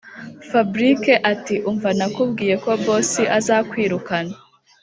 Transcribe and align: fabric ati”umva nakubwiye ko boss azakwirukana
fabric 0.49 1.03
ati”umva 1.31 1.89
nakubwiye 1.97 2.55
ko 2.63 2.71
boss 2.83 3.11
azakwirukana 3.37 4.35